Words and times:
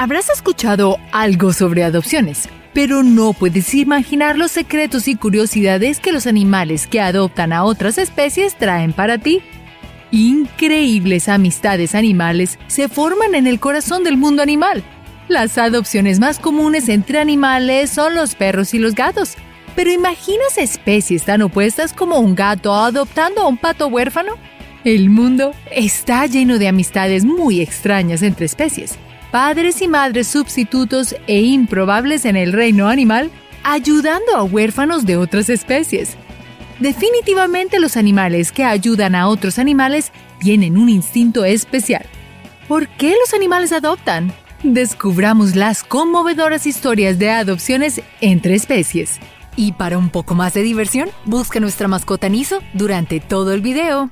Habrás 0.00 0.30
escuchado 0.30 1.00
algo 1.10 1.52
sobre 1.52 1.82
adopciones, 1.82 2.48
pero 2.72 3.02
no 3.02 3.32
puedes 3.32 3.74
imaginar 3.74 4.38
los 4.38 4.52
secretos 4.52 5.08
y 5.08 5.16
curiosidades 5.16 5.98
que 5.98 6.12
los 6.12 6.28
animales 6.28 6.86
que 6.86 7.00
adoptan 7.00 7.52
a 7.52 7.64
otras 7.64 7.98
especies 7.98 8.54
traen 8.56 8.92
para 8.92 9.18
ti. 9.18 9.42
Increíbles 10.12 11.28
amistades 11.28 11.96
animales 11.96 12.60
se 12.68 12.88
forman 12.88 13.34
en 13.34 13.48
el 13.48 13.58
corazón 13.58 14.04
del 14.04 14.16
mundo 14.16 14.40
animal. 14.40 14.84
Las 15.26 15.58
adopciones 15.58 16.20
más 16.20 16.38
comunes 16.38 16.88
entre 16.88 17.18
animales 17.18 17.90
son 17.90 18.14
los 18.14 18.36
perros 18.36 18.74
y 18.74 18.78
los 18.78 18.94
gatos. 18.94 19.34
Pero 19.74 19.90
¿imaginas 19.90 20.58
especies 20.58 21.24
tan 21.24 21.42
opuestas 21.42 21.92
como 21.92 22.20
un 22.20 22.36
gato 22.36 22.72
adoptando 22.72 23.42
a 23.42 23.48
un 23.48 23.56
pato 23.56 23.88
huérfano? 23.88 24.34
El 24.84 25.10
mundo 25.10 25.54
está 25.72 26.26
lleno 26.26 26.60
de 26.60 26.68
amistades 26.68 27.24
muy 27.24 27.60
extrañas 27.60 28.22
entre 28.22 28.46
especies 28.46 28.96
padres 29.30 29.82
y 29.82 29.88
madres 29.88 30.28
sustitutos 30.28 31.14
e 31.26 31.42
improbables 31.42 32.24
en 32.24 32.36
el 32.36 32.52
reino 32.52 32.88
animal, 32.88 33.30
ayudando 33.64 34.36
a 34.36 34.42
huérfanos 34.42 35.04
de 35.04 35.16
otras 35.16 35.48
especies. 35.48 36.16
Definitivamente 36.78 37.80
los 37.80 37.96
animales 37.96 38.52
que 38.52 38.64
ayudan 38.64 39.14
a 39.14 39.28
otros 39.28 39.58
animales 39.58 40.12
tienen 40.38 40.78
un 40.78 40.88
instinto 40.88 41.44
especial. 41.44 42.06
¿Por 42.68 42.88
qué 42.88 43.14
los 43.20 43.34
animales 43.34 43.72
adoptan? 43.72 44.32
Descubramos 44.62 45.56
las 45.56 45.82
conmovedoras 45.82 46.66
historias 46.66 47.18
de 47.18 47.30
adopciones 47.30 48.00
entre 48.20 48.54
especies. 48.54 49.18
Y 49.56 49.72
para 49.72 49.98
un 49.98 50.10
poco 50.10 50.34
más 50.34 50.54
de 50.54 50.62
diversión, 50.62 51.10
busca 51.24 51.58
nuestra 51.58 51.88
mascota 51.88 52.28
Niso 52.28 52.60
durante 52.74 53.18
todo 53.18 53.52
el 53.52 53.60
video. 53.60 54.10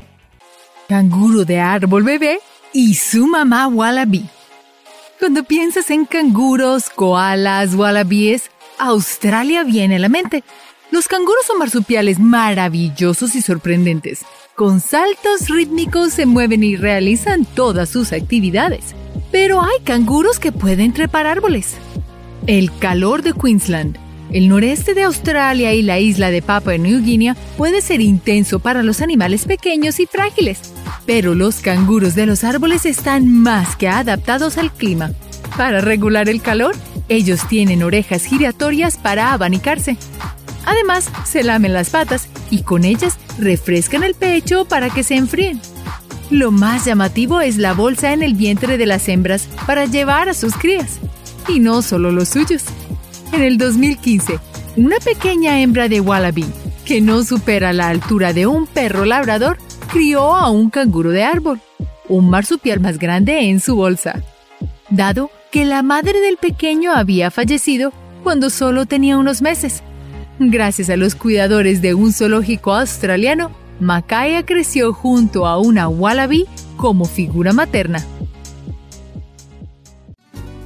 Canguro 0.89 1.45
de 1.45 1.61
árbol 1.61 2.03
bebé 2.03 2.41
y 2.73 2.95
su 2.95 3.27
mamá 3.27 3.69
Wallaby. 3.69 4.29
Cuando 5.19 5.45
piensas 5.45 5.91
en 5.91 6.05
canguros, 6.05 6.91
koalas, 6.91 7.75
wallabies, 7.75 8.51
Australia 8.79 9.65
viene 9.65 9.97
a 9.97 9.99
la 9.99 10.09
mente. 10.09 10.45
Los 10.91 11.09
canguros 11.09 11.45
son 11.47 11.59
marsupiales 11.59 12.19
maravillosos 12.19 13.35
y 13.35 13.43
sorprendentes. 13.43 14.21
Con 14.55 14.81
saltos 14.81 15.49
rítmicos 15.49 16.13
se 16.13 16.27
mueven 16.27 16.63
y 16.63 16.77
realizan 16.77 17.45
todas 17.45 17.89
sus 17.89 18.13
actividades. 18.13 18.95
Pero 19.33 19.63
hay 19.63 19.81
canguros 19.85 20.39
que 20.39 20.53
pueden 20.53 20.93
trepar 20.93 21.27
árboles. 21.27 21.77
El 22.47 22.71
calor 22.79 23.23
de 23.23 23.33
Queensland 23.33 23.99
el 24.33 24.49
noreste 24.49 24.95
de 24.95 25.05
Australia 25.05 25.73
y 25.73 25.83
la 25.83 26.01
isla 26.01 26.31
de 26.31 26.43
Papua 26.43 26.77
New 26.77 27.03
Guinea 27.03 27.37
puede 27.57 27.81
ser 27.81 28.01
intenso 28.01 28.59
para 28.59 28.83
los 28.83 29.01
animales 29.01 29.45
pequeños 29.45 30.01
y 30.01 30.07
frágiles, 30.07 30.59
pero 31.07 31.35
los 31.35 31.57
canguros 31.57 32.15
de 32.15 32.27
los 32.27 32.45
árboles 32.45 32.85
están 32.85 33.33
más 33.33 33.77
que 33.77 33.89
adaptados 33.89 34.59
al 34.59 34.73
clima. 34.73 35.13
Para 35.57 35.81
regular 35.81 36.29
el 36.29 36.43
calor, 36.43 36.75
ellos 37.09 37.47
tienen 37.49 37.83
orejas 37.83 38.25
giratorias 38.25 38.99
para 38.99 39.33
abanicarse. 39.33 39.97
Además, 40.67 41.09
se 41.25 41.45
lamen 41.45 41.73
las 41.73 41.91
patas 41.91 42.29
y 42.51 42.63
con 42.63 42.85
ellas 42.85 43.19
refrescan 43.39 44.03
el 44.03 44.15
pecho 44.15 44.65
para 44.65 44.91
que 44.91 45.05
se 45.05 45.15
enfríen. 45.15 45.61
Lo 46.31 46.51
más 46.51 46.85
llamativo 46.85 47.41
es 47.41 47.57
la 47.57 47.73
bolsa 47.73 48.13
en 48.13 48.25
el 48.25 48.35
vientre 48.35 48.77
de 48.77 48.87
las 48.87 49.09
hembras 49.09 49.49
para 49.65 49.85
llevar 49.85 50.29
a 50.29 50.35
sus 50.35 50.57
crías. 50.57 50.99
Y 51.47 51.61
no 51.61 51.83
solo 51.83 52.11
los 52.11 52.31
suyos. 52.31 52.65
En 53.33 53.43
el 53.43 53.59
2015, 53.59 54.41
una 54.77 54.99
pequeña 54.99 55.61
hembra 55.61 55.89
de 55.89 56.01
wallaby, 56.01 56.45
que 56.85 57.01
no 57.01 57.23
supera 57.23 57.73
la 57.73 57.89
altura 57.89 58.33
de 58.33 58.47
un 58.49 58.67
perro 58.67 59.05
labrador, 59.05 59.59
crió 59.93 60.35
a 60.35 60.51
un 60.51 60.71
canguro 60.71 61.11
de 61.11 61.25
árbol, 61.25 61.61
un 62.09 62.31
marsupial 62.31 62.81
más 62.81 62.99
grande 62.99 63.49
en 63.49 63.61
su 63.61 63.77
bolsa. 63.77 64.23
Dado 64.91 65.31
que 65.51 65.65
la 65.65 65.83
madre 65.83 66.21
del 66.21 66.37
pequeño 66.37 66.93
había 66.93 67.31
fallecido 67.31 67.93
cuando 68.23 68.51
solo 68.51 68.87
tenía 68.87 69.19
unos 69.19 69.43
meses. 69.43 69.83
Gracias 70.39 70.91
a 70.91 70.97
los 70.97 71.15
cuidadores 71.15 71.83
de 71.83 71.95
un 71.95 72.13
zoológico 72.13 72.75
australiano, 72.75 73.51
Makaya 73.81 74.45
creció 74.45 74.93
junto 74.93 75.47
a 75.47 75.59
una 75.59 75.89
wallaby 75.89 76.47
como 76.77 77.05
figura 77.05 77.53
materna 77.53 78.05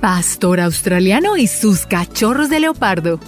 pastor 0.01 0.61
australiano 0.61 1.37
y 1.37 1.47
sus 1.47 1.87
cachorros 1.87 2.49
de 2.49 2.61
leopardo. 2.61 3.21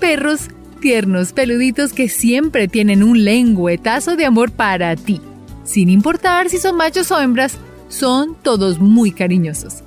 Perros 0.00 0.48
tiernos, 0.82 1.32
peluditos 1.32 1.94
que 1.94 2.10
siempre 2.10 2.68
tienen 2.68 3.02
un 3.02 3.24
lengüetazo 3.24 4.16
de 4.16 4.26
amor 4.26 4.50
para 4.50 4.94
ti. 4.96 5.22
Sin 5.64 5.88
importar 5.88 6.50
si 6.50 6.58
son 6.58 6.76
machos 6.76 7.10
o 7.10 7.20
hembras, 7.20 7.56
son 7.88 8.36
todos 8.42 8.80
muy 8.80 9.12
cariñosos. 9.12 9.82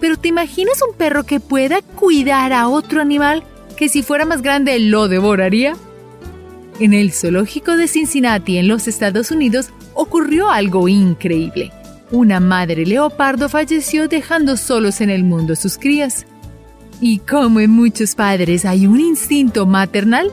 Pero 0.00 0.16
¿te 0.16 0.28
imaginas 0.28 0.80
un 0.88 0.96
perro 0.96 1.24
que 1.24 1.40
pueda 1.40 1.82
cuidar 1.82 2.52
a 2.52 2.68
otro 2.68 3.02
animal 3.02 3.42
que 3.76 3.88
si 3.88 4.02
fuera 4.02 4.24
más 4.24 4.40
grande 4.40 4.78
lo 4.78 5.08
devoraría? 5.08 5.76
En 6.78 6.94
el 6.94 7.12
zoológico 7.12 7.76
de 7.76 7.88
Cincinnati, 7.88 8.58
en 8.58 8.68
los 8.68 8.86
Estados 8.86 9.32
Unidos, 9.32 9.70
ocurrió 9.94 10.50
algo 10.50 10.88
increíble. 10.88 11.72
Una 12.12 12.38
madre 12.38 12.86
leopardo 12.86 13.48
falleció 13.48 14.06
dejando 14.06 14.56
solos 14.56 15.00
en 15.00 15.10
el 15.10 15.24
mundo 15.24 15.56
sus 15.56 15.76
crías. 15.76 16.26
Y 17.00 17.18
como 17.20 17.60
en 17.60 17.70
muchos 17.70 18.14
padres 18.14 18.64
hay 18.64 18.86
un 18.86 19.00
instinto 19.00 19.66
maternal, 19.66 20.32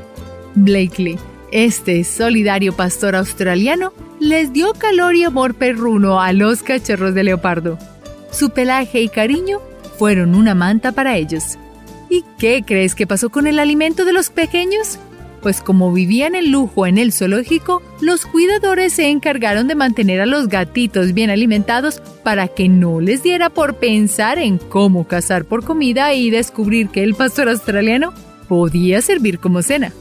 Blakely, 0.55 1.19
este 1.51 2.03
solidario 2.03 2.73
pastor 2.73 3.15
australiano, 3.15 3.93
les 4.19 4.51
dio 4.53 4.73
calor 4.73 5.15
y 5.15 5.23
amor 5.23 5.53
perruno 5.53 6.21
a 6.21 6.33
los 6.33 6.63
cachorros 6.63 7.13
de 7.13 7.23
leopardo. 7.23 7.77
Su 8.31 8.49
pelaje 8.49 9.01
y 9.01 9.09
cariño 9.09 9.59
fueron 9.99 10.33
una 10.33 10.55
manta 10.55 10.91
para 10.91 11.17
ellos. 11.17 11.57
¿Y 12.09 12.23
qué 12.39 12.63
crees 12.65 12.95
que 12.95 13.07
pasó 13.07 13.29
con 13.29 13.47
el 13.47 13.59
alimento 13.59 14.05
de 14.05 14.13
los 14.13 14.29
pequeños? 14.29 14.99
Pues 15.45 15.61
como 15.61 15.93
vivían 15.93 16.33
en 16.33 16.51
lujo 16.51 16.87
en 16.87 16.97
el 16.97 17.13
zoológico, 17.13 17.83
los 18.01 18.25
cuidadores 18.25 18.93
se 18.93 19.09
encargaron 19.09 19.67
de 19.67 19.75
mantener 19.75 20.19
a 20.19 20.25
los 20.25 20.47
gatitos 20.47 21.13
bien 21.13 21.29
alimentados 21.29 22.01
para 22.23 22.47
que 22.47 22.67
no 22.67 22.99
les 22.99 23.21
diera 23.21 23.51
por 23.51 23.75
pensar 23.75 24.39
en 24.39 24.57
cómo 24.57 25.07
cazar 25.07 25.45
por 25.45 25.63
comida 25.63 26.15
y 26.15 26.31
descubrir 26.31 26.89
que 26.89 27.03
el 27.03 27.13
pastor 27.13 27.47
australiano 27.47 28.11
podía 28.49 29.03
servir 29.03 29.37
como 29.37 29.61
cena. 29.61 29.93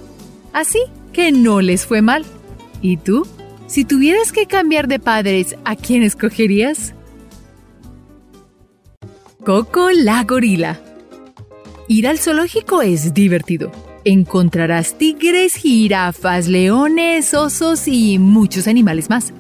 Así 0.54 0.78
que 1.12 1.30
no 1.30 1.60
les 1.60 1.84
fue 1.84 2.00
mal. 2.00 2.24
¿Y 2.80 2.96
tú? 2.96 3.26
Si 3.66 3.84
tuvieras 3.84 4.32
que 4.32 4.46
cambiar 4.46 4.88
de 4.88 4.98
padres, 4.98 5.56
¿a 5.66 5.76
quién 5.76 6.02
escogerías? 6.02 6.94
Coco 9.44 9.90
la 9.90 10.24
gorila. 10.24 10.80
Ir 11.86 12.08
al 12.08 12.18
zoológico 12.18 12.80
es 12.80 13.12
divertido 13.12 13.83
encontrarás 14.04 14.96
tigres, 14.98 15.54
jirafas, 15.54 16.48
leones, 16.48 17.34
osos 17.34 17.88
y 17.88 18.18
muchos 18.18 18.68
animales 18.68 19.10
más. 19.10 19.32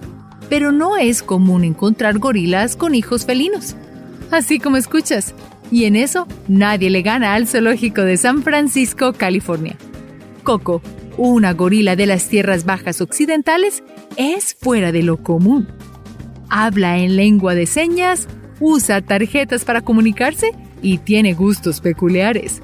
Pero 0.48 0.72
no 0.72 0.96
es 0.96 1.22
común 1.22 1.64
encontrar 1.64 2.18
gorilas 2.18 2.76
con 2.76 2.94
hijos 2.94 3.24
felinos. 3.24 3.76
Así 4.30 4.58
como 4.58 4.76
escuchas. 4.76 5.34
Y 5.70 5.84
en 5.84 5.96
eso 5.96 6.26
nadie 6.46 6.90
le 6.90 7.02
gana 7.02 7.34
al 7.34 7.46
zoológico 7.46 8.02
de 8.02 8.16
San 8.16 8.42
Francisco, 8.42 9.12
California. 9.12 9.76
Coco, 10.42 10.82
una 11.16 11.52
gorila 11.52 11.96
de 11.96 12.06
las 12.06 12.28
tierras 12.28 12.64
bajas 12.64 13.00
occidentales, 13.00 13.82
es 14.16 14.54
fuera 14.54 14.92
de 14.92 15.02
lo 15.02 15.22
común. 15.22 15.68
Habla 16.50 16.98
en 16.98 17.16
lengua 17.16 17.54
de 17.54 17.66
señas, 17.66 18.28
usa 18.60 19.00
tarjetas 19.00 19.64
para 19.64 19.80
comunicarse 19.80 20.52
y 20.82 20.98
tiene 20.98 21.34
gustos 21.34 21.80
peculiares. 21.80 22.62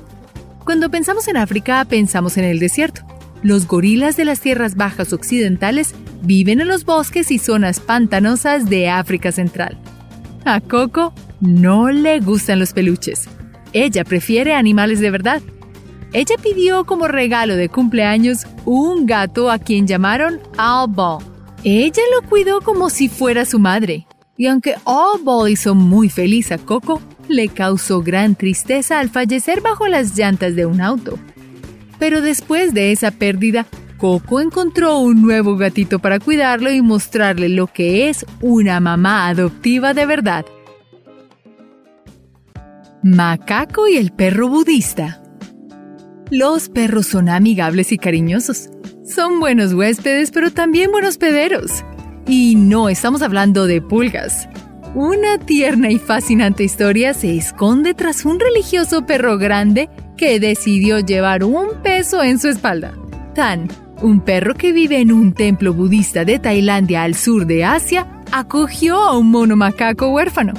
Cuando 0.64 0.90
pensamos 0.90 1.26
en 1.28 1.36
África, 1.36 1.84
pensamos 1.84 2.36
en 2.36 2.44
el 2.44 2.58
desierto. 2.58 3.02
Los 3.42 3.66
gorilas 3.66 4.16
de 4.16 4.24
las 4.24 4.40
tierras 4.40 4.76
bajas 4.76 5.12
occidentales 5.12 5.94
viven 6.22 6.60
en 6.60 6.68
los 6.68 6.84
bosques 6.84 7.30
y 7.30 7.38
zonas 7.38 7.80
pantanosas 7.80 8.68
de 8.68 8.90
África 8.90 9.32
Central. 9.32 9.78
A 10.44 10.60
Coco 10.60 11.14
no 11.40 11.90
le 11.90 12.20
gustan 12.20 12.58
los 12.58 12.72
peluches. 12.72 13.28
Ella 13.72 14.04
prefiere 14.04 14.54
animales 14.54 15.00
de 15.00 15.10
verdad. 15.10 15.40
Ella 16.12 16.34
pidió 16.42 16.84
como 16.84 17.08
regalo 17.08 17.56
de 17.56 17.68
cumpleaños 17.68 18.46
un 18.64 19.06
gato 19.06 19.50
a 19.50 19.58
quien 19.58 19.86
llamaron 19.86 20.40
Alba. 20.58 21.18
Ella 21.64 22.02
lo 22.14 22.28
cuidó 22.28 22.60
como 22.60 22.90
si 22.90 23.08
fuera 23.08 23.44
su 23.44 23.58
madre. 23.58 24.06
Y 24.36 24.46
aunque 24.46 24.74
Alba 24.84 25.48
hizo 25.48 25.74
muy 25.74 26.08
feliz 26.08 26.50
a 26.52 26.58
Coco, 26.58 27.00
le 27.30 27.48
causó 27.48 28.02
gran 28.02 28.34
tristeza 28.34 28.98
al 28.98 29.08
fallecer 29.08 29.60
bajo 29.60 29.88
las 29.88 30.16
llantas 30.16 30.56
de 30.56 30.66
un 30.66 30.80
auto. 30.80 31.18
Pero 31.98 32.20
después 32.20 32.74
de 32.74 32.92
esa 32.92 33.10
pérdida, 33.12 33.66
Coco 33.96 34.40
encontró 34.40 34.98
un 34.98 35.22
nuevo 35.22 35.56
gatito 35.56 35.98
para 35.98 36.18
cuidarlo 36.18 36.70
y 36.72 36.82
mostrarle 36.82 37.48
lo 37.48 37.66
que 37.66 38.08
es 38.08 38.26
una 38.40 38.80
mamá 38.80 39.28
adoptiva 39.28 39.94
de 39.94 40.06
verdad. 40.06 40.44
Macaco 43.02 43.86
y 43.86 43.96
el 43.96 44.10
perro 44.12 44.48
budista. 44.48 45.22
Los 46.30 46.68
perros 46.68 47.06
son 47.06 47.28
amigables 47.28 47.92
y 47.92 47.98
cariñosos. 47.98 48.70
Son 49.04 49.40
buenos 49.40 49.72
huéspedes, 49.72 50.30
pero 50.30 50.50
también 50.50 50.90
buenos 50.92 51.18
pederos. 51.18 51.84
Y 52.26 52.54
no 52.56 52.88
estamos 52.88 53.22
hablando 53.22 53.66
de 53.66 53.82
pulgas. 53.82 54.48
Una 54.94 55.38
tierna 55.38 55.88
y 55.88 55.98
fascinante 55.98 56.64
historia 56.64 57.14
se 57.14 57.36
esconde 57.36 57.94
tras 57.94 58.24
un 58.24 58.40
religioso 58.40 59.06
perro 59.06 59.38
grande 59.38 59.88
que 60.16 60.40
decidió 60.40 60.98
llevar 60.98 61.44
un 61.44 61.80
peso 61.80 62.24
en 62.24 62.40
su 62.40 62.48
espalda. 62.48 62.92
Tan, 63.32 63.68
un 64.02 64.20
perro 64.20 64.54
que 64.54 64.72
vive 64.72 64.98
en 64.98 65.12
un 65.12 65.32
templo 65.32 65.72
budista 65.74 66.24
de 66.24 66.40
Tailandia 66.40 67.04
al 67.04 67.14
sur 67.14 67.46
de 67.46 67.64
Asia, 67.64 68.04
acogió 68.32 68.96
a 68.96 69.16
un 69.16 69.30
mono 69.30 69.54
macaco 69.54 70.08
huérfano. 70.08 70.54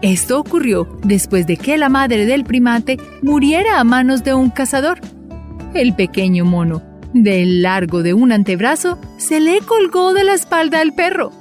Esto 0.00 0.38
ocurrió 0.38 0.86
después 1.02 1.48
de 1.48 1.56
que 1.56 1.76
la 1.76 1.88
madre 1.88 2.24
del 2.24 2.44
primate 2.44 2.98
muriera 3.20 3.80
a 3.80 3.84
manos 3.84 4.22
de 4.22 4.32
un 4.32 4.50
cazador. 4.50 5.00
El 5.74 5.92
pequeño 5.96 6.44
mono, 6.44 6.82
del 7.12 7.62
largo 7.62 8.04
de 8.04 8.14
un 8.14 8.30
antebrazo, 8.30 9.00
se 9.16 9.40
le 9.40 9.58
colgó 9.60 10.14
de 10.14 10.22
la 10.22 10.34
espalda 10.34 10.80
al 10.80 10.94
perro. 10.94 11.32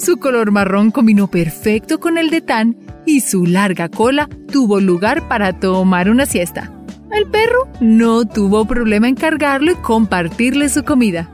Su 0.00 0.16
color 0.16 0.50
marrón 0.50 0.90
combinó 0.90 1.28
perfecto 1.28 2.00
con 2.00 2.16
el 2.16 2.30
de 2.30 2.40
Tan 2.40 2.74
y 3.04 3.20
su 3.20 3.44
larga 3.44 3.90
cola 3.90 4.30
tuvo 4.50 4.80
lugar 4.80 5.28
para 5.28 5.60
tomar 5.60 6.08
una 6.08 6.24
siesta. 6.24 6.72
El 7.12 7.26
perro 7.26 7.68
no 7.80 8.24
tuvo 8.24 8.64
problema 8.64 9.08
en 9.08 9.14
cargarlo 9.14 9.72
y 9.72 9.74
compartirle 9.74 10.70
su 10.70 10.84
comida. 10.84 11.28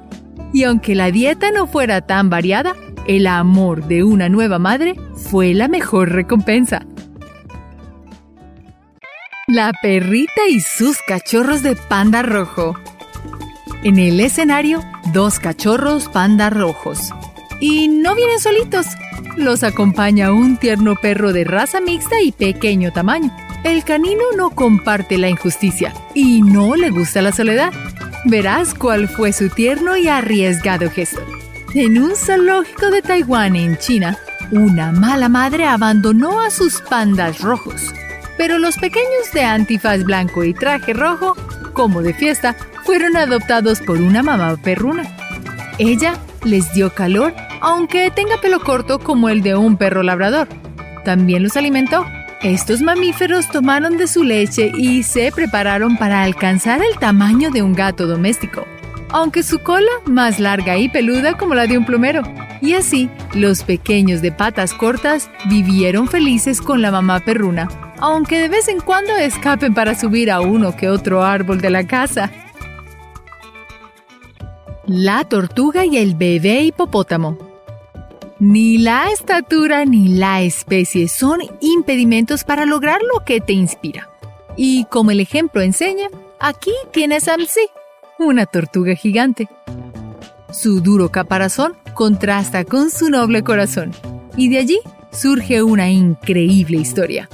Y 0.53 0.65
aunque 0.65 0.97
la 0.97 1.13
dieta 1.13 1.53
no 1.53 1.69
fuera 1.69 2.01
tan 2.01 2.29
variada, 2.29 2.75
el 3.07 3.29
amor 3.29 3.87
de 3.87 4.03
una 4.03 4.29
nueva 4.29 4.59
madre 4.59 4.97
fue 5.15 5.55
la 5.55 5.69
mejor 5.69 6.11
recompensa. 6.11 6.85
La 9.47 9.73
perrita 9.81 10.49
y 10.51 10.59
sus 10.59 10.99
cachorros 11.07 11.63
de 11.63 11.77
panda 11.77 12.23
rojo. 12.23 12.75
En 13.85 14.01
el 14.01 14.19
escenario, 14.19 14.83
dos 15.13 15.39
cachorros 15.39 16.09
panda 16.09 16.51
rojos. 16.51 17.13
Y 17.61 17.89
no 17.89 18.15
vienen 18.15 18.41
solitos. 18.41 18.87
Los 19.37 19.63
acompaña 19.63 20.33
un 20.33 20.57
tierno 20.57 20.95
perro 20.97 21.33
de 21.33 21.45
raza 21.45 21.81
mixta 21.81 22.21
y 22.21 22.33
pequeño 22.33 22.93
tamaño. 22.93 23.35
El 23.65 23.85
canino 23.85 24.23
no 24.37 24.51
comparte 24.51 25.19
la 25.19 25.29
injusticia 25.29 25.93
y 26.15 26.43
no 26.43 26.77
le 26.77 26.91
gusta 26.91 27.23
la 27.23 27.33
soledad. 27.33 27.73
Verás 28.25 28.75
cuál 28.75 29.09
fue 29.09 29.33
su 29.33 29.49
tierno 29.49 29.97
y 29.97 30.09
arriesgado 30.09 30.91
gesto. 30.91 31.21
En 31.75 32.03
un 32.03 32.17
zoológico 32.17 32.91
de 32.91 33.03
Taiwán, 33.03 33.57
en 33.57 33.77
China, 33.77 34.19
una 34.51 34.93
mala 34.93 35.29
madre 35.29 35.67
abandonó 35.67 36.41
a 36.41 36.51
sus 36.51 36.81
pandas 36.81 37.41
rojos. 37.41 37.93
Pero 38.39 38.59
los 38.59 38.77
pequeños 38.79 39.33
de 39.33 39.45
antifaz 39.45 40.05
blanco 40.05 40.45
y 40.45 40.55
traje 40.55 40.93
rojo, 40.93 41.37
como 41.73 42.03
de 42.03 42.15
fiesta, 42.15 42.57
fueron 42.85 43.17
adoptados 43.17 43.81
por 43.81 44.01
una 44.01 44.23
mamá 44.23 44.57
perruna. 44.57 45.05
Ella 45.79 46.15
les 46.47 46.73
dio 46.73 46.95
calor, 46.95 47.35
aunque 47.61 48.11
tenga 48.11 48.41
pelo 48.41 48.61
corto 48.61 48.99
como 48.99 49.29
el 49.29 49.43
de 49.43 49.57
un 49.57 49.77
perro 49.77 50.03
labrador. 50.03 50.49
También 51.05 51.43
los 51.43 51.57
alimentó. 51.57 52.07
Estos 52.43 52.81
mamíferos 52.81 53.49
tomaron 53.51 53.97
de 53.97 54.07
su 54.07 54.23
leche 54.23 54.73
y 54.77 55.03
se 55.03 55.33
prepararon 55.33 55.97
para 55.97 56.23
alcanzar 56.23 56.81
el 56.83 56.99
tamaño 56.99 57.51
de 57.51 57.63
un 57.63 57.75
gato 57.75 58.07
doméstico 58.07 58.65
aunque 59.11 59.43
su 59.43 59.61
cola 59.61 59.91
más 60.05 60.39
larga 60.39 60.77
y 60.77 60.89
peluda 60.89 61.37
como 61.37 61.55
la 61.55 61.67
de 61.67 61.79
un 61.79 61.85
plumero. 61.85 62.23
Y 62.61 62.75
así, 62.75 63.11
los 63.35 63.63
pequeños 63.63 64.23
de 64.23 64.33
patas 64.33 64.73
cortas 64.73 65.31
vivieron 65.47 66.09
felices 66.09 66.61
con 66.61 66.83
la 66.83 66.91
mamá 66.91 67.21
perruna, 67.21 67.69
aunque 67.99 68.39
de 68.39 68.49
vez 68.49 68.69
en 68.69 68.81
cuando 68.81 69.17
escapen 69.17 69.75
para 69.75 69.95
subir 69.95 70.31
a 70.31 70.41
uno 70.41 70.77
que 70.77 70.89
otro 70.89 71.23
árbol 71.23 71.61
de 71.61 71.71
la 71.71 71.87
casa. 71.87 72.31
La 74.87 75.25
tortuga 75.25 75.85
y 75.85 75.97
el 75.97 76.15
bebé 76.15 76.63
hipopótamo. 76.63 77.37
Ni 78.39 78.79
la 78.79 79.11
estatura 79.11 79.85
ni 79.85 80.07
la 80.07 80.43
especie 80.43 81.09
son 81.09 81.41
impedimentos 81.61 82.45
para 82.45 82.67
lograr 82.67 83.01
lo 83.03 83.25
que 83.25 83.41
te 83.41 83.53
inspira. 83.53 84.09
Y 84.57 84.85
como 84.85 85.11
el 85.11 85.19
ejemplo 85.19 85.61
enseña, 85.61 86.09
aquí 86.39 86.71
tienes 86.93 87.27
a 87.27 87.37
Msi, 87.37 87.69
una 88.21 88.47
tortuga 88.47 88.95
gigante. 88.95 89.49
Su 90.53 90.81
duro 90.81 91.11
caparazón 91.11 91.77
contrasta 91.95 92.65
con 92.65 92.91
su 92.91 93.11
noble 93.11 93.43
corazón 93.43 93.91
y 94.37 94.51
de 94.51 94.59
allí 94.59 94.79
surge 95.11 95.65
una 95.65 95.91
increíble 95.91 96.77
historia. 96.77 97.29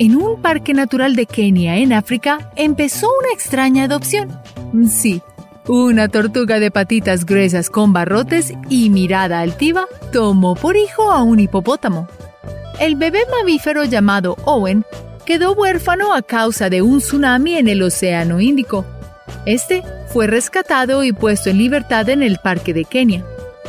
En 0.00 0.16
un 0.16 0.42
parque 0.42 0.74
natural 0.74 1.14
de 1.14 1.26
Kenia, 1.26 1.76
en 1.76 1.92
África, 1.92 2.50
empezó 2.56 3.08
una 3.20 3.32
extraña 3.32 3.84
adopción. 3.84 4.36
Sí, 4.88 5.22
una 5.68 6.08
tortuga 6.08 6.58
de 6.60 6.70
patitas 6.70 7.26
gruesas 7.26 7.70
con 7.70 7.92
barrotes 7.92 8.52
y 8.68 8.90
mirada 8.90 9.40
altiva 9.40 9.86
tomó 10.12 10.54
por 10.54 10.76
hijo 10.76 11.10
a 11.10 11.22
un 11.22 11.40
hipopótamo. 11.40 12.08
El 12.78 12.96
bebé 12.96 13.20
mamífero 13.30 13.84
llamado 13.84 14.36
Owen 14.44 14.84
quedó 15.24 15.52
huérfano 15.52 16.14
a 16.14 16.22
causa 16.22 16.70
de 16.70 16.82
un 16.82 16.98
tsunami 16.98 17.56
en 17.56 17.68
el 17.68 17.82
Océano 17.82 18.40
Índico 18.40 18.84
este 19.46 19.82
fue 20.08 20.26
rescatado 20.26 21.04
y 21.04 21.12
puesto 21.12 21.50
en 21.50 21.58
libertad 21.58 22.08
en 22.08 22.22
el 22.22 22.38
parque 22.38 22.74
de 22.74 22.84
Kenia. 22.84 23.24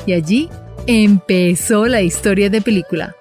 Y 0.05 0.13
allí 0.13 0.49
empezó 0.87 1.85
la 1.85 2.01
historia 2.01 2.49
de 2.49 2.61
película. 2.61 3.15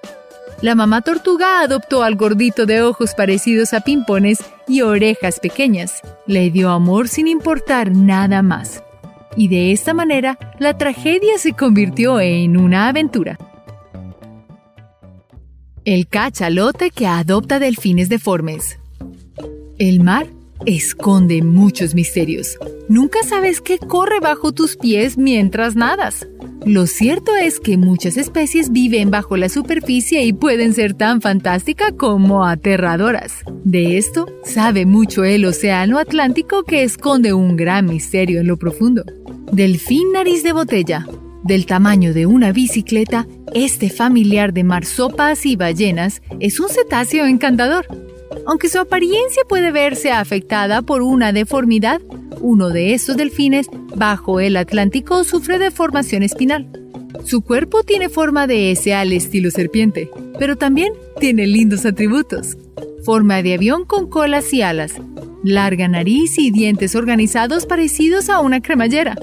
La 0.61 0.73
mamá 0.73 1.01
tortuga 1.01 1.61
adoptó 1.61 2.03
al 2.03 2.15
gordito 2.15 2.65
de 2.65 2.81
ojos 2.81 3.13
parecidos 3.13 3.73
a 3.73 3.81
pimpones 3.81 4.39
y 4.67 4.81
orejas 4.81 5.39
pequeñas. 5.39 6.01
Le 6.25 6.51
dio 6.51 6.69
amor 6.69 7.07
sin 7.07 7.27
importar 7.27 7.91
nada 7.91 8.41
más. 8.41 8.83
Y 9.35 9.47
de 9.47 9.71
esta 9.71 9.93
manera, 9.93 10.37
la 10.59 10.77
tragedia 10.77 11.37
se 11.37 11.53
convirtió 11.53 12.19
en 12.19 12.57
una 12.57 12.87
aventura. 12.87 13.37
El 15.85 16.07
cachalote 16.07 16.91
que 16.91 17.07
adopta 17.07 17.59
delfines 17.59 18.09
deformes. 18.09 18.79
El 19.77 20.03
mar 20.03 20.27
esconde 20.65 21.41
muchos 21.41 21.93
misterios. 21.93 22.57
Nunca 22.89 23.19
sabes 23.23 23.61
qué 23.61 23.77
corre 23.77 24.19
bajo 24.19 24.51
tus 24.51 24.75
pies 24.75 25.17
mientras 25.17 25.75
nadas. 25.75 26.27
Lo 26.65 26.85
cierto 26.85 27.35
es 27.35 27.59
que 27.59 27.77
muchas 27.77 28.17
especies 28.17 28.71
viven 28.71 29.09
bajo 29.09 29.37
la 29.37 29.47
superficie 29.47 30.25
y 30.25 30.33
pueden 30.33 30.73
ser 30.73 30.93
tan 30.93 31.21
fantásticas 31.21 31.93
como 31.97 32.45
aterradoras. 32.45 33.43
De 33.63 33.97
esto 33.97 34.27
sabe 34.43 34.85
mucho 34.85 35.23
el 35.23 35.45
Océano 35.45 35.97
Atlántico 35.97 36.63
que 36.63 36.83
esconde 36.83 37.33
un 37.33 37.55
gran 37.55 37.85
misterio 37.85 38.41
en 38.41 38.47
lo 38.47 38.57
profundo. 38.57 39.03
Delfín 39.51 40.11
nariz 40.11 40.43
de 40.43 40.51
botella. 40.51 41.07
Del 41.43 41.65
tamaño 41.65 42.13
de 42.13 42.25
una 42.25 42.51
bicicleta, 42.51 43.27
este 43.53 43.89
familiar 43.89 44.51
de 44.51 44.65
marsopas 44.65 45.45
y 45.45 45.55
ballenas 45.55 46.21
es 46.41 46.59
un 46.59 46.67
cetáceo 46.67 47.25
encantador 47.25 47.85
aunque 48.47 48.69
su 48.69 48.79
apariencia 48.79 49.43
puede 49.47 49.71
verse 49.71 50.09
afectada 50.09 50.81
por 50.81 51.01
una 51.01 51.33
deformidad, 51.33 52.01
uno 52.39 52.69
de 52.69 52.93
estos 52.93 53.17
delfines 53.17 53.67
bajo 53.95 54.39
el 54.39 54.55
Atlántico 54.55 55.25
sufre 55.25 55.59
deformación 55.59 56.23
espinal. 56.23 56.65
Su 57.25 57.41
cuerpo 57.41 57.83
tiene 57.83 58.07
forma 58.07 58.47
de 58.47 58.71
S 58.71 58.93
al 58.93 59.11
estilo 59.11 59.51
serpiente, 59.51 60.09
pero 60.39 60.55
también 60.55 60.93
tiene 61.19 61.45
lindos 61.45 61.85
atributos. 61.85 62.57
Forma 63.03 63.43
de 63.43 63.55
avión 63.55 63.83
con 63.83 64.09
colas 64.09 64.53
y 64.53 64.61
alas, 64.61 64.93
larga 65.43 65.89
nariz 65.89 66.39
y 66.39 66.49
dientes 66.49 66.95
organizados 66.95 67.65
parecidos 67.65 68.29
a 68.29 68.39
una 68.39 68.61
cremallera. 68.61 69.17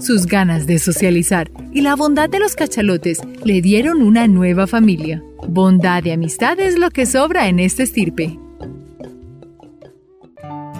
Sus 0.00 0.24
ganas 0.24 0.66
de 0.66 0.78
socializar 0.78 1.50
y 1.70 1.82
la 1.82 1.96
bondad 1.96 2.30
de 2.30 2.38
los 2.38 2.56
cachalotes 2.56 3.20
le 3.44 3.60
dieron 3.60 4.00
una 4.00 4.26
nueva 4.26 4.66
familia. 4.66 5.22
Bondad 5.46 6.02
y 6.06 6.12
amistad 6.12 6.58
es 6.60 6.78
lo 6.78 6.90
que 6.90 7.04
sobra 7.04 7.48
en 7.48 7.58
este 7.58 7.82
estirpe 7.82 8.38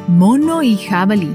mono 0.09 0.63
y 0.63 0.77
jabalí. 0.77 1.35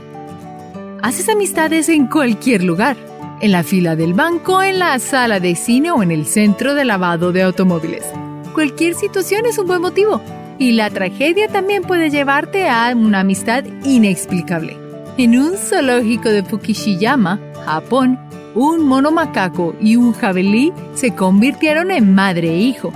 Haces 1.02 1.30
amistades 1.30 1.90
en 1.90 2.08
cualquier 2.08 2.64
lugar, 2.64 2.98
en 3.42 3.52
la 3.52 3.64
fila 3.64 3.96
del 3.96 4.14
banco, 4.14 4.62
en 4.62 4.80
la 4.80 5.00
sala 5.00 5.40
de 5.40 5.56
cine 5.56 5.92
o 5.92 6.04
en 6.04 6.12
el 6.12 6.26
centro 6.26 6.76
de 6.76 6.86
lavado 6.86 7.32
de 7.32 7.44
automóviles. 7.44 8.06
Cualquier 8.54 8.96
situación 8.96 9.46
es 9.46 9.58
un 9.58 9.68
buen 9.68 9.82
motivo 9.82 10.22
y 10.58 10.74
la 10.74 10.90
tragedia 10.90 11.48
también 11.48 11.84
puede 11.84 12.10
llevarte 12.10 12.68
a 12.68 12.94
una 12.96 13.22
amistad 13.22 13.64
inexplicable. 13.86 14.78
En 15.18 15.40
un 15.40 15.58
zoológico 15.58 16.30
de 16.30 16.44
Fukishiyama, 16.44 17.40
Japón, 17.66 18.20
un 18.56 18.86
mono 18.86 19.12
macaco 19.12 19.76
y 19.80 19.96
un 19.96 20.14
jabalí 20.14 20.74
se 20.96 21.16
convirtieron 21.16 21.92
en 21.92 22.14
madre 22.14 22.50
e 22.50 22.58
hijo. 22.58 22.92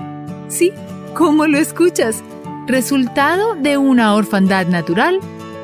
Sí, 0.49 0.71
¿cómo 1.13 1.47
lo 1.47 1.57
escuchas? 1.57 2.23
Resultado 2.67 3.55
de 3.55 3.77
una 3.77 4.13
orfandad 4.15 4.67
natural 4.67 5.19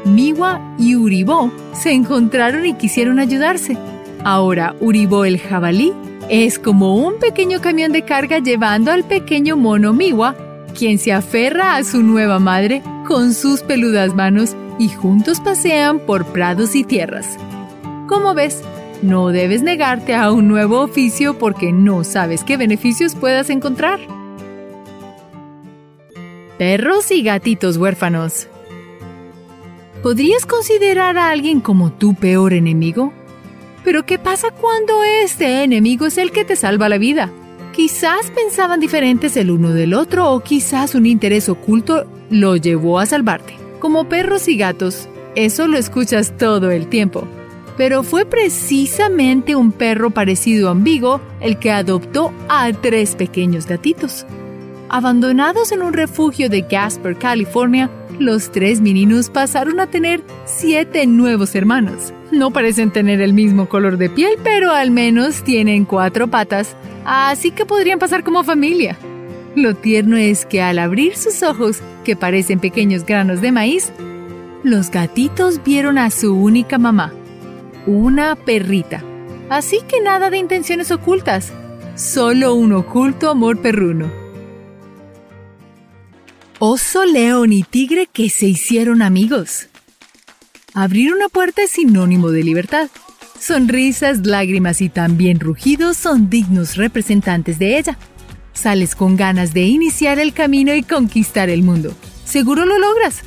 Miwa 0.06 0.62
y 0.78 0.96
Uribo 0.96 1.52
se 1.74 1.92
encontraron 1.92 2.66
y 2.66 2.74
quisieron 2.74 3.20
ayudarse. 3.20 3.78
Ahora 4.24 4.76
Uribo 4.80 5.26
el 5.26 5.40
jabalí 5.40 5.94
es 6.30 6.60
como 6.60 6.96
un 6.96 7.20
pequeño 7.20 7.62
camión 7.62 7.92
de 7.92 8.04
carga 8.04 8.40
llevando 8.40 8.92
al 8.92 9.04
pequeño 9.04 9.58
mono 9.58 9.94
Miwa, 9.94 10.36
quien 10.78 11.00
se 11.00 11.12
aferra 11.12 11.76
a 11.76 11.84
su 11.84 12.04
nueva 12.04 12.40
madre 12.40 12.84
con 13.08 13.34
sus 13.34 13.62
peludas 13.62 14.14
manos 14.14 14.56
y 14.78 14.90
juntos 14.90 15.40
pasean 15.40 16.00
por 16.00 16.26
prados 16.26 16.76
y 16.76 16.84
tierras. 16.84 17.38
Como 18.08 18.34
ves, 18.34 18.62
no 19.02 19.30
debes 19.30 19.62
negarte 19.62 20.16
a 20.16 20.32
un 20.32 20.48
nuevo 20.48 20.82
oficio 20.82 21.38
porque 21.38 21.72
no 21.72 22.04
sabes 22.04 22.44
qué 22.44 22.58
beneficios 22.58 23.16
puedas 23.16 23.50
encontrar. 23.50 24.00
Perros 26.58 27.10
y 27.12 27.24
gatitos 27.24 27.78
huérfanos. 27.78 28.48
¿Podrías 30.02 30.46
considerar 30.46 31.18
a 31.18 31.30
alguien 31.30 31.60
como 31.60 31.92
tu 31.92 32.16
peor 32.16 32.54
enemigo? 32.54 33.12
Pero 33.84 34.06
¿qué 34.06 34.18
pasa 34.18 34.50
cuando 34.52 35.04
este 35.04 35.64
enemigo 35.64 36.06
es 36.06 36.18
el 36.18 36.32
que 36.32 36.46
te 36.46 36.56
salva 36.56 36.88
la 36.88 36.98
vida? 36.98 37.30
Quizás 37.74 38.32
pensaban 38.32 38.80
diferentes 38.80 39.36
el 39.36 39.52
uno 39.52 39.74
del 39.74 39.94
otro 39.94 40.32
o 40.32 40.40
quizás 40.40 40.96
un 40.96 41.06
interés 41.06 41.50
oculto 41.50 42.06
lo 42.30 42.56
llevó 42.56 43.00
a 43.00 43.06
salvarte. 43.06 43.58
Como 43.80 44.08
perros 44.08 44.48
y 44.48 44.56
gatos, 44.56 45.10
eso 45.36 45.68
lo 45.68 45.78
escuchas 45.78 46.32
todo 46.38 46.72
el 46.72 46.88
tiempo. 46.88 47.28
Pero 47.76 48.04
fue 48.04 48.24
precisamente 48.24 49.58
un 49.58 49.74
perro 49.74 50.12
parecido 50.12 50.70
a 50.70 50.74
Vigo 50.76 51.20
el 51.42 51.60
que 51.60 51.72
adoptó 51.72 52.32
a 52.48 52.72
tres 52.72 53.16
pequeños 53.16 53.66
gatitos. 53.66 54.26
Abandonados 54.88 55.74
en 55.74 55.82
un 55.82 55.92
refugio 55.92 56.50
de 56.50 56.62
Gasper, 56.62 57.18
California, 57.18 57.90
los 58.20 58.52
tres 58.52 58.82
meninos 58.82 59.30
pasaron 59.30 59.80
a 59.80 59.88
tener 59.88 60.24
siete 60.46 61.08
nuevos 61.08 61.56
hermanos. 61.56 62.14
No 62.32 62.52
parecen 62.52 62.92
tener 62.92 63.22
el 63.22 63.34
mismo 63.34 63.68
color 63.68 63.98
de 63.98 64.10
piel, 64.10 64.34
pero 64.44 64.72
al 64.72 64.92
menos 64.92 65.44
tienen 65.44 65.86
cuatro 65.86 66.28
patas, 66.28 66.76
así 67.06 67.52
que 67.52 67.66
podrían 67.66 67.98
pasar 67.98 68.24
como 68.24 68.44
familia. 68.44 68.98
Lo 69.56 69.76
tierno 69.76 70.18
es 70.18 70.46
que 70.46 70.62
al 70.62 70.78
abrir 70.78 71.16
sus 71.16 71.42
ojos, 71.42 71.80
que 72.04 72.16
parecen 72.16 72.60
pequeños 72.60 73.06
granos 73.06 73.42
de 73.42 73.52
maíz, 73.52 73.92
los 74.64 74.92
gatitos 74.92 75.64
vieron 75.64 75.98
a 75.98 76.10
su 76.12 76.36
única 76.36 76.78
mamá, 76.78 77.14
una 77.88 78.36
perrita. 78.36 79.04
Así 79.50 79.80
que 79.88 80.02
nada 80.02 80.30
de 80.30 80.38
intenciones 80.38 80.92
ocultas, 80.92 81.52
solo 81.96 82.54
un 82.54 82.74
oculto 82.74 83.30
amor 83.30 83.60
perruno. 83.62 84.19
Oso, 86.62 87.06
león 87.06 87.54
y 87.54 87.64
tigre 87.64 88.06
que 88.12 88.30
se 88.30 88.46
hicieron 88.46 89.02
amigos. 89.02 89.68
Abrir 90.74 91.14
una 91.14 91.30
puerta 91.30 91.62
es 91.64 91.72
sinónimo 91.72 92.32
de 92.32 92.44
libertad. 92.44 92.90
Sonrisas, 93.40 94.26
lágrimas 94.26 94.82
y 94.82 94.90
también 94.90 95.40
rugidos 95.40 95.96
son 95.96 96.30
dignos 96.30 96.76
representantes 96.76 97.60
de 97.60 97.78
ella. 97.78 97.98
Sales 98.52 98.94
con 98.94 99.16
ganas 99.16 99.54
de 99.54 99.62
iniciar 99.62 100.20
el 100.20 100.34
camino 100.34 100.74
y 100.74 100.84
conquistar 100.84 101.50
el 101.50 101.64
mundo. 101.64 101.94
Seguro 102.26 102.66
lo 102.66 102.78
logras, 102.78 103.22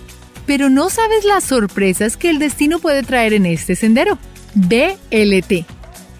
pero 0.44 0.68
no 0.68 0.90
sabes 0.90 1.24
las 1.24 1.42
sorpresas 1.42 2.18
que 2.18 2.28
el 2.28 2.38
destino 2.38 2.80
puede 2.80 3.02
traer 3.02 3.32
en 3.32 3.46
este 3.46 3.76
sendero. 3.76 4.18
BLT. 4.54 5.64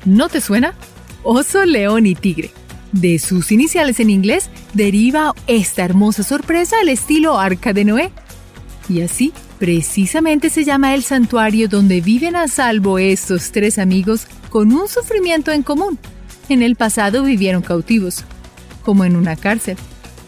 ¿No 0.07 0.31
te 0.31 0.41
suena? 0.41 0.73
Oso, 1.25 1.67
león 1.67 2.07
y 2.07 2.15
tigre. 2.15 2.53
De 2.93 3.19
sus 3.19 3.51
iniciales 3.53 4.01
en 4.01 4.11
inglés 4.11 4.51
deriva 4.75 5.35
esta 5.47 5.83
hermosa 5.83 6.23
sorpresa 6.23 6.77
al 6.81 6.91
estilo 6.91 7.39
Arca 7.39 7.73
de 7.73 7.87
Noé. 7.87 8.13
Y 8.89 9.01
así, 9.01 9.33
precisamente 9.59 10.51
se 10.51 10.65
llama 10.65 10.95
el 10.95 11.03
santuario 11.03 11.69
donde 11.69 12.03
viven 12.03 12.37
a 12.37 12.49
salvo 12.49 12.99
estos 12.99 13.51
tres 13.51 13.79
amigos 13.79 14.27
con 14.51 14.73
un 14.73 14.89
sufrimiento 14.89 15.53
en 15.53 15.63
común. 15.63 15.99
En 16.51 16.63
el 16.63 16.77
pasado 16.77 17.23
vivieron 17.23 17.63
cautivos, 17.63 18.25
como 18.83 19.05
en 19.05 19.17
una 19.17 19.37
cárcel, 19.37 19.77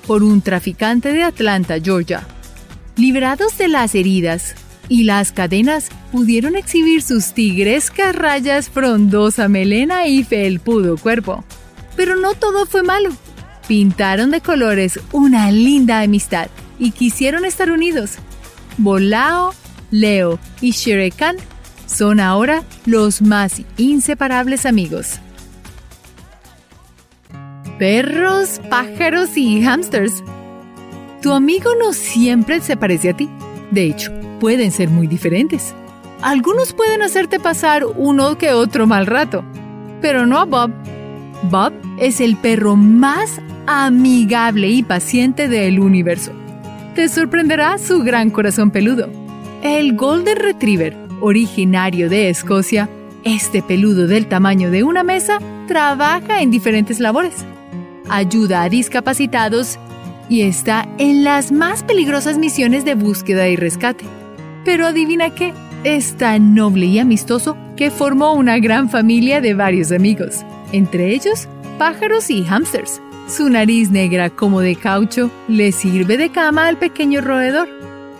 por 0.06 0.22
un 0.22 0.40
traficante 0.40 1.12
de 1.12 1.22
Atlanta, 1.22 1.76
Georgia. 1.82 2.26
Librados 2.96 3.58
de 3.58 3.68
las 3.68 3.94
heridas 3.94 4.54
y 4.88 5.04
las 5.04 5.32
cadenas, 5.32 5.88
pudieron 6.12 6.56
exhibir 6.56 7.02
sus 7.02 7.32
tigrescas 7.32 8.14
rayas, 8.14 8.68
frondosa 8.68 9.48
melena 9.48 10.06
y 10.06 10.24
felpudo 10.24 10.96
cuerpo. 10.96 11.44
Pero 11.96 12.16
no 12.16 12.34
todo 12.34 12.66
fue 12.66 12.82
malo. 12.82 13.10
Pintaron 13.68 14.30
de 14.30 14.40
colores 14.40 15.00
una 15.12 15.50
linda 15.50 16.00
amistad 16.00 16.48
y 16.78 16.90
quisieron 16.90 17.44
estar 17.44 17.70
unidos. 17.70 18.16
Bolao, 18.78 19.54
Leo 19.90 20.38
y 20.60 20.72
Sherekan 20.72 21.36
son 21.86 22.20
ahora 22.20 22.62
los 22.84 23.22
más 23.22 23.62
inseparables 23.76 24.66
amigos. 24.66 25.20
Perros, 27.78 28.60
pájaros 28.70 29.36
y 29.36 29.62
hamsters. 29.62 30.22
Tu 31.22 31.32
amigo 31.32 31.70
no 31.78 31.92
siempre 31.92 32.60
se 32.60 32.76
parece 32.76 33.10
a 33.10 33.16
ti. 33.16 33.28
De 33.70 33.86
hecho, 33.86 34.12
pueden 34.40 34.70
ser 34.70 34.90
muy 34.90 35.06
diferentes. 35.06 35.74
Algunos 36.22 36.72
pueden 36.72 37.02
hacerte 37.02 37.40
pasar 37.40 37.84
uno 37.84 38.38
que 38.38 38.52
otro 38.52 38.86
mal 38.86 39.06
rato, 39.06 39.44
pero 40.00 40.26
no 40.26 40.38
a 40.38 40.44
Bob. 40.44 40.70
Bob 41.50 41.72
es 41.98 42.20
el 42.20 42.36
perro 42.36 42.74
más 42.74 43.40
amigable 43.66 44.70
y 44.70 44.82
paciente 44.82 45.46
del 45.48 45.78
universo. 45.78 46.32
Te 46.94 47.08
sorprenderá 47.08 47.76
su 47.78 48.02
gran 48.02 48.30
corazón 48.30 48.70
peludo. 48.70 49.10
El 49.62 49.94
Golden 49.94 50.36
Retriever, 50.36 50.96
originario 51.20 52.08
de 52.08 52.30
Escocia, 52.30 52.88
este 53.24 53.62
peludo 53.62 54.06
del 54.06 54.26
tamaño 54.26 54.70
de 54.70 54.84
una 54.84 55.02
mesa, 55.02 55.38
trabaja 55.66 56.40
en 56.40 56.50
diferentes 56.50 56.98
labores. 56.98 57.44
Ayuda 58.08 58.62
a 58.62 58.68
discapacitados 58.68 59.78
y 60.28 60.42
está 60.42 60.88
en 60.98 61.24
las 61.24 61.52
más 61.52 61.82
peligrosas 61.82 62.38
misiones 62.38 62.84
de 62.84 62.94
búsqueda 62.94 63.48
y 63.48 63.56
rescate. 63.56 64.04
Pero 64.64 64.86
adivina 64.86 65.30
qué, 65.30 65.52
es 65.84 66.16
tan 66.16 66.54
noble 66.54 66.86
y 66.86 66.98
amistoso 66.98 67.56
que 67.76 67.90
formó 67.90 68.32
una 68.32 68.58
gran 68.58 68.88
familia 68.88 69.42
de 69.42 69.52
varios 69.52 69.92
amigos 69.92 70.44
entre 70.74 71.14
ellos 71.14 71.48
pájaros 71.78 72.30
y 72.30 72.44
hámsters. 72.44 73.00
Su 73.28 73.48
nariz 73.48 73.90
negra 73.90 74.30
como 74.30 74.60
de 74.60 74.76
caucho 74.76 75.30
le 75.48 75.72
sirve 75.72 76.16
de 76.16 76.30
cama 76.30 76.66
al 76.66 76.76
pequeño 76.78 77.20
roedor. 77.20 77.68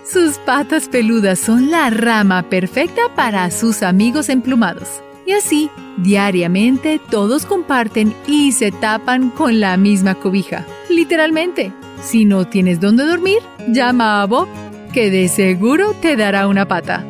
Sus 0.05 0.37
patas 0.37 0.87
peludas 0.87 1.39
son 1.39 1.71
la 1.71 1.89
rama 1.89 2.43
perfecta 2.43 3.01
para 3.15 3.49
sus 3.51 3.83
amigos 3.83 4.29
emplumados. 4.29 5.01
Y 5.25 5.31
así, 5.31 5.69
diariamente 5.97 6.99
todos 7.09 7.45
comparten 7.45 8.13
y 8.27 8.51
se 8.51 8.71
tapan 8.71 9.31
con 9.31 9.59
la 9.59 9.77
misma 9.77 10.15
cobija. 10.15 10.65
Literalmente. 10.89 11.71
Si 12.03 12.25
no 12.25 12.45
tienes 12.45 12.79
dónde 12.79 13.05
dormir, 13.05 13.39
llama 13.67 14.21
a 14.21 14.25
Bob, 14.25 14.47
que 14.93 15.09
de 15.09 15.27
seguro 15.27 15.95
te 16.01 16.15
dará 16.15 16.47
una 16.47 16.67
pata. 16.67 17.03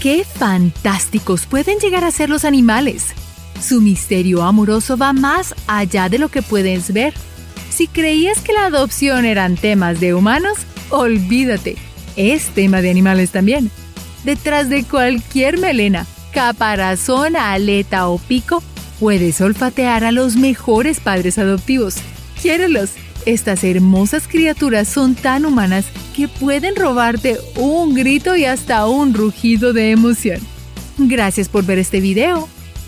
¡Qué 0.00 0.24
fantásticos 0.24 1.44
pueden 1.44 1.78
llegar 1.78 2.04
a 2.04 2.10
ser 2.10 2.30
los 2.30 2.46
animales! 2.46 3.14
Su 3.60 3.80
misterio 3.80 4.42
amoroso 4.42 4.96
va 4.96 5.12
más 5.12 5.54
allá 5.66 6.08
de 6.08 6.18
lo 6.18 6.28
que 6.28 6.42
puedes 6.42 6.92
ver. 6.92 7.12
Si 7.68 7.86
creías 7.86 8.40
que 8.40 8.52
la 8.52 8.66
adopción 8.66 9.24
eran 9.24 9.56
temas 9.56 10.00
de 10.00 10.14
humanos, 10.14 10.58
olvídate, 10.88 11.76
es 12.16 12.46
tema 12.48 12.80
de 12.80 12.90
animales 12.90 13.30
también. 13.30 13.70
Detrás 14.24 14.68
de 14.68 14.84
cualquier 14.84 15.58
melena, 15.58 16.06
caparazón, 16.32 17.36
aleta 17.36 18.08
o 18.08 18.18
pico, 18.18 18.62
puedes 18.98 19.40
olfatear 19.40 20.04
a 20.04 20.12
los 20.12 20.36
mejores 20.36 21.00
padres 21.00 21.38
adoptivos. 21.38 21.96
Quiérelos. 22.40 22.90
Estas 23.26 23.64
hermosas 23.64 24.26
criaturas 24.26 24.88
son 24.88 25.14
tan 25.14 25.44
humanas 25.44 25.84
que 26.16 26.26
pueden 26.26 26.74
robarte 26.74 27.36
un 27.54 27.94
grito 27.94 28.34
y 28.34 28.46
hasta 28.46 28.86
un 28.86 29.12
rugido 29.12 29.74
de 29.74 29.90
emoción. 29.90 30.40
Gracias 30.96 31.50
por 31.50 31.66
ver 31.66 31.78
este 31.78 32.00
video 32.00 32.48